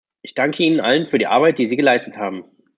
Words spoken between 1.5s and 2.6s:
die Sie geleistet haben.